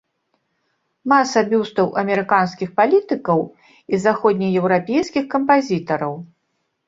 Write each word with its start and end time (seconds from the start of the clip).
Маса 1.11 1.41
бюстаў 1.51 1.91
амерыканскіх 2.03 2.69
палітыкаў 2.79 3.39
і 3.51 3.95
заходнееўрапейскіх 4.05 5.23
кампазітараў. 5.35 6.13